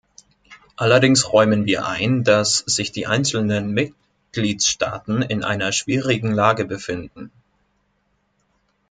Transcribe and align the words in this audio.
Allerdings 0.77 1.31
räumen 1.31 1.67
wir 1.67 1.85
ein, 1.85 2.23
dass 2.23 2.57
sich 2.57 2.91
die 2.91 3.05
einzelnen 3.05 3.69
Mitgliedstaaten 3.69 5.21
in 5.21 5.43
einer 5.43 5.71
schwierigen 5.71 6.31
Lage 6.31 6.65
befinden. 6.65 7.29